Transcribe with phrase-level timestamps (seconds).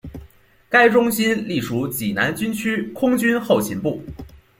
[0.67, 4.03] 该中心隶属济南军区空军后勤部。